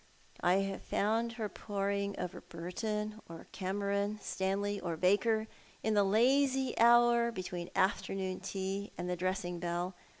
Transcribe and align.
I 0.41 0.53
have 0.61 0.81
foiand 0.81 1.33
her 1.33 1.47
poring 1.47 2.17
over 2.19 2.41
Burton 2.41 3.21
or 3.29 3.45
Cameron, 3.51 4.17
Stanley 4.19 4.79
or 4.79 4.97
Baker, 4.97 5.45
in 5.83 5.93
the 5.93 6.03
lazy 6.03 6.75
hour 6.79 7.31
between 7.31 7.69
afternoon 7.75 8.39
tea 8.39 8.91
and 8.97 9.07
the 9.07 9.15
dressing 9.15 9.59
bell. 9.59 9.93